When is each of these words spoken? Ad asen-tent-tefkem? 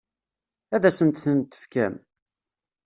Ad 0.75 0.83
asen-tent-tefkem? 0.89 1.95